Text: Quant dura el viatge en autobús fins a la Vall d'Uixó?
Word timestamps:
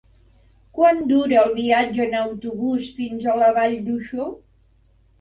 Quant 0.77 1.01
dura 1.11 1.37
el 1.43 1.53
viatge 1.59 2.03
en 2.07 2.17
autobús 2.23 2.91
fins 3.03 3.31
a 3.31 3.39
la 3.45 3.55
Vall 3.63 3.81
d'Uixó? 3.87 4.31